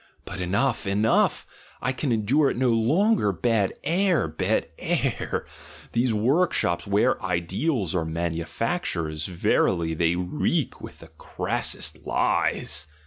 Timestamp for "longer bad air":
2.71-4.27